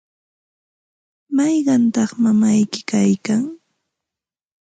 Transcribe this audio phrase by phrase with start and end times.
[1.35, 3.41] ¿mayqantaq mamayki kaykan?